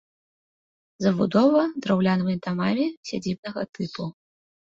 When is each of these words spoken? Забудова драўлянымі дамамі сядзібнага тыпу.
Забудова 1.05 1.61
драўлянымі 1.85 2.35
дамамі 2.45 2.87
сядзібнага 3.09 3.61
тыпу. 3.79 4.03